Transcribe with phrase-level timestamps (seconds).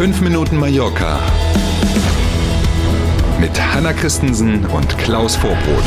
[0.00, 1.20] 5 Minuten Mallorca
[3.38, 5.84] mit Hanna Christensen und Klaus Vorbrot.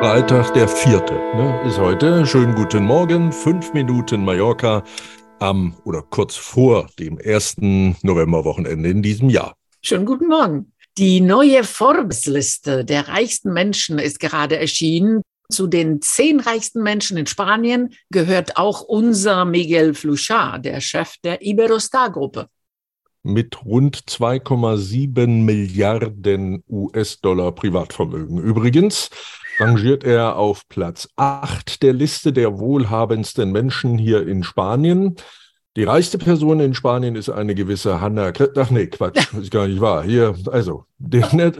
[0.00, 2.24] Freitag der vierte ne, ist heute.
[2.24, 3.32] Schönen guten Morgen.
[3.32, 4.84] 5 Minuten Mallorca
[5.40, 9.56] am oder kurz vor dem ersten Novemberwochenende in diesem Jahr.
[9.82, 10.72] Schönen guten Morgen.
[10.98, 15.22] Die neue Forbes-Liste der reichsten Menschen ist gerade erschienen.
[15.54, 21.42] Zu den zehn reichsten Menschen in Spanien gehört auch unser Miguel Fluchar, der Chef der
[21.42, 22.48] Iberostar-Gruppe.
[23.22, 28.38] Mit rund 2,7 Milliarden US-Dollar Privatvermögen.
[28.38, 29.10] Übrigens
[29.60, 35.14] rangiert er auf Platz 8 der Liste der wohlhabendsten Menschen hier in Spanien.
[35.76, 38.32] Die reichste Person in Spanien ist eine gewisse Hanna.
[38.56, 40.02] Ach nee, Quatsch, ist gar nicht wahr.
[40.02, 41.52] Hier, also, der,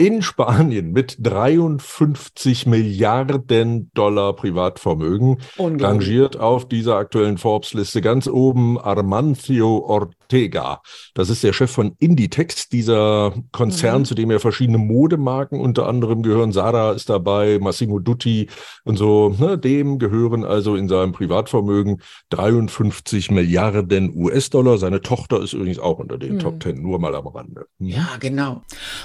[0.00, 8.00] in Spanien mit 53 Milliarden Dollar Privatvermögen rangiert auf dieser aktuellen Forbes-Liste.
[8.00, 9.84] Ganz oben Armancio
[10.30, 10.80] Ortega.
[11.14, 14.04] Das ist der Chef von Inditex, dieser Konzern, mhm.
[14.04, 16.52] zu dem ja verschiedene Modemarken unter anderem gehören.
[16.52, 18.48] Zara ist dabei, Massimo Dutti
[18.84, 19.34] und so.
[19.36, 24.78] Ne, dem gehören also in seinem Privatvermögen 53 Milliarden US-Dollar.
[24.78, 26.38] Seine Tochter ist übrigens auch unter den mhm.
[26.38, 27.66] Top Ten, nur mal am Rande.
[27.78, 27.88] Mhm.
[27.88, 28.62] Ja, genau.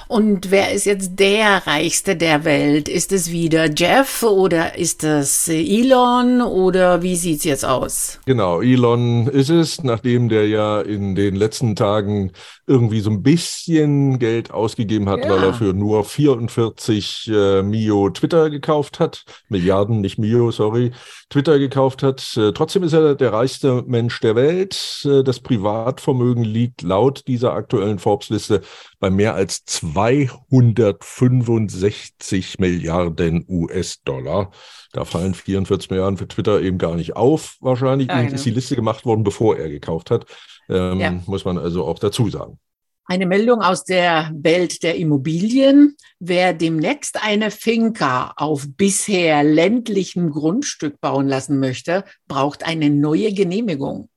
[0.08, 2.88] Und wer ist jetzt der Reichste der Welt?
[2.88, 8.20] Ist es wieder Jeff oder ist es Elon oder wie sieht es jetzt aus?
[8.28, 12.32] Genau, Elon ist es, nachdem der ja in den letzten Tagen
[12.68, 15.30] irgendwie so ein bisschen Geld ausgegeben hat, ja.
[15.30, 19.24] weil er für nur 44 äh, Mio Twitter gekauft hat.
[19.50, 20.92] Milliarden, nicht Mio, sorry.
[21.30, 22.36] Twitter gekauft hat.
[22.38, 25.06] Äh, trotzdem ist er der reichste Mensch der Welt.
[25.06, 28.62] Äh, das Privatvermögen liegt laut dieser aktuellen Forbes-Liste
[29.06, 34.52] bei mehr als 265 Milliarden US-Dollar.
[34.94, 38.10] Da fallen 44 Milliarden für Twitter eben gar nicht auf, wahrscheinlich.
[38.10, 38.34] Eine.
[38.34, 40.26] Ist die Liste gemacht worden, bevor er gekauft hat
[40.70, 41.12] ähm, ja.
[41.26, 42.60] muss man also auch dazu sagen.
[43.08, 45.96] Eine Meldung aus der Welt der Immobilien.
[46.20, 54.10] Wer demnächst eine Finca auf bisher ländlichem Grundstück bauen lassen möchte, braucht eine neue Genehmigung.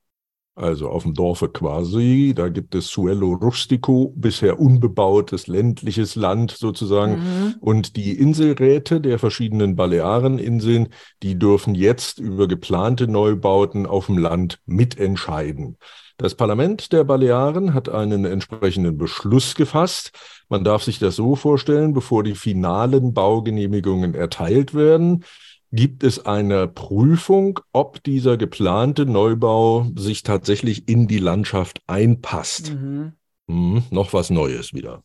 [0.55, 7.13] Also auf dem Dorfe quasi, da gibt es Suelo Rustico, bisher unbebautes ländliches Land sozusagen.
[7.13, 7.55] Mhm.
[7.61, 10.89] Und die Inselräte der verschiedenen Baleareninseln,
[11.23, 15.77] die dürfen jetzt über geplante Neubauten auf dem Land mitentscheiden.
[16.17, 20.11] Das Parlament der Balearen hat einen entsprechenden Beschluss gefasst.
[20.49, 25.23] Man darf sich das so vorstellen, bevor die finalen Baugenehmigungen erteilt werden,
[25.71, 32.73] gibt es eine Prüfung, ob dieser geplante Neubau sich tatsächlich in die Landschaft einpasst.
[32.73, 33.13] Mhm.
[33.47, 35.03] Hm, noch was Neues wieder.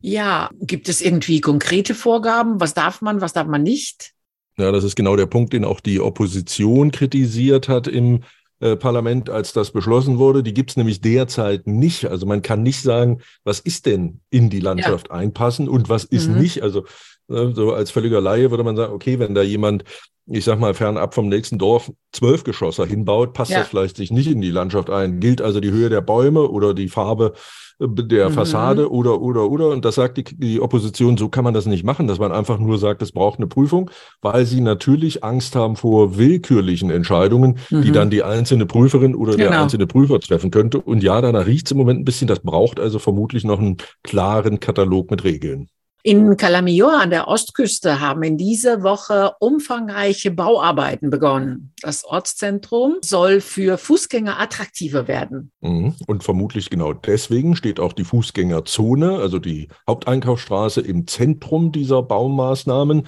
[0.00, 2.60] Ja, gibt es irgendwie konkrete Vorgaben?
[2.60, 4.12] Was darf man, was darf man nicht?
[4.56, 8.22] Ja, das ist genau der Punkt, den auch die Opposition kritisiert hat im
[8.60, 10.42] äh, Parlament, als das beschlossen wurde.
[10.42, 12.06] Die gibt es nämlich derzeit nicht.
[12.06, 15.16] Also man kann nicht sagen, was ist denn in die Landschaft ja.
[15.16, 16.38] einpassen und was ist mhm.
[16.38, 16.62] nicht.
[16.62, 16.84] Also
[17.28, 19.84] so als völliger Laie würde man sagen, okay, wenn da jemand,
[20.26, 23.60] ich sag mal, fernab vom nächsten Dorf zwölf Geschosser hinbaut, passt ja.
[23.60, 25.20] das vielleicht sich nicht in die Landschaft ein.
[25.20, 27.34] Gilt also die Höhe der Bäume oder die Farbe
[27.80, 28.34] der mhm.
[28.34, 29.68] Fassade oder, oder, oder.
[29.68, 32.58] Und das sagt die, die Opposition, so kann man das nicht machen, dass man einfach
[32.58, 33.90] nur sagt, es braucht eine Prüfung,
[34.22, 37.82] weil sie natürlich Angst haben vor willkürlichen Entscheidungen, mhm.
[37.82, 39.50] die dann die einzelne Prüferin oder genau.
[39.50, 40.80] der einzelne Prüfer treffen könnte.
[40.80, 43.76] Und ja, danach riecht es im Moment ein bisschen, das braucht also vermutlich noch einen
[44.02, 45.68] klaren Katalog mit Regeln.
[46.06, 51.72] In Calamior an der Ostküste haben in dieser Woche umfangreiche Bauarbeiten begonnen.
[51.80, 55.50] Das Ortszentrum soll für Fußgänger attraktiver werden.
[55.62, 55.94] Mhm.
[56.06, 63.06] Und vermutlich genau deswegen steht auch die Fußgängerzone, also die Haupteinkaufsstraße im Zentrum dieser Baumaßnahmen.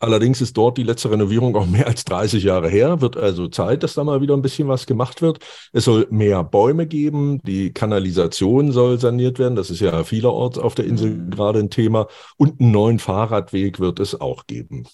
[0.00, 3.00] Allerdings ist dort die letzte Renovierung auch mehr als 30 Jahre her.
[3.00, 5.38] Wird also Zeit, dass da mal wieder ein bisschen was gemacht wird.
[5.72, 7.40] Es soll mehr Bäume geben.
[7.42, 9.56] Die Kanalisation soll saniert werden.
[9.56, 11.30] Das ist ja vielerorts auf der Insel mhm.
[11.30, 12.08] gerade ein Thema.
[12.36, 14.86] Und einen neuen Fahrradweg wird es auch geben.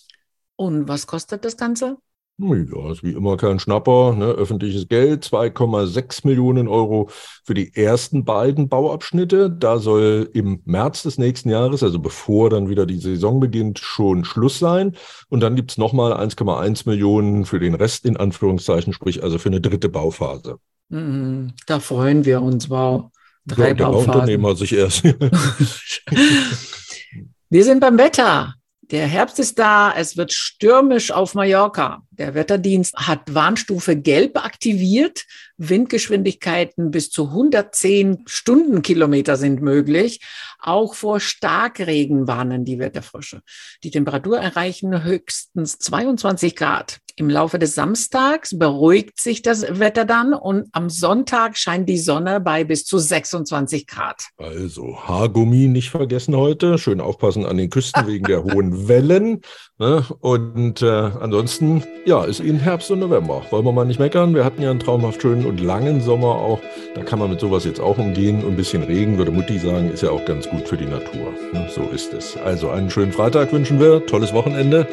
[0.57, 1.97] Und was kostet das Ganze?
[2.39, 4.15] Ja, ist wie immer kein Schnapper.
[4.15, 4.25] Ne?
[4.25, 7.09] Öffentliches Geld, 2,6 Millionen Euro
[7.45, 9.51] für die ersten beiden Bauabschnitte.
[9.51, 14.25] Da soll im März des nächsten Jahres, also bevor dann wieder die Saison beginnt, schon
[14.25, 14.97] Schluss sein.
[15.29, 19.61] Und dann gibt's nochmal 1,1 Millionen für den Rest in Anführungszeichen, sprich also für eine
[19.61, 20.57] dritte Bauphase.
[20.89, 22.71] Mhm, da freuen wir uns.
[22.71, 23.11] Wow.
[23.47, 24.57] Drei ja, der Bauphasen.
[24.57, 25.05] sich erst.
[27.51, 28.55] wir sind beim Wetter.
[28.93, 32.03] Der Herbst ist da, es wird stürmisch auf Mallorca.
[32.11, 35.25] Der Wetterdienst hat Warnstufe Gelb aktiviert.
[35.57, 40.21] Windgeschwindigkeiten bis zu 110 Stundenkilometer sind möglich.
[40.59, 43.41] Auch vor Starkregen warnen die Wetterfrösche.
[43.83, 46.99] Die Temperatur erreichen höchstens 22 Grad.
[47.17, 52.41] Im Laufe des Samstags beruhigt sich das Wetter dann und am Sonntag scheint die Sonne
[52.41, 54.23] bei bis zu 26 Grad.
[54.39, 56.79] Also Haargummi nicht vergessen heute.
[56.79, 59.43] Schön aufpassen an den Küsten wegen der hohen Wellen.
[59.79, 60.05] Ne?
[60.21, 63.43] Und äh, ansonsten, ja, ist Ihnen Herbst und November.
[63.51, 64.35] Wollen wir mal nicht meckern.
[64.35, 66.61] Wir hatten ja einen traumhaft schönen und langen Sommer auch.
[66.95, 68.43] Da kann man mit sowas jetzt auch umgehen.
[68.45, 71.33] Und ein bisschen Regen, würde Mutti sagen, ist ja auch ganz gut für die Natur.
[71.53, 71.69] Ne?
[71.75, 72.37] So ist es.
[72.39, 74.07] Also einen schönen Freitag wünschen wir.
[74.07, 74.87] Tolles Wochenende.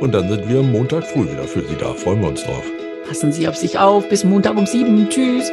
[0.00, 1.94] Und dann sind wir Montag früh wieder für Sie da.
[1.94, 2.64] Freuen wir uns drauf.
[3.06, 4.08] Passen Sie auf sich auf.
[4.08, 5.08] Bis Montag um sieben.
[5.08, 5.50] Tschüss.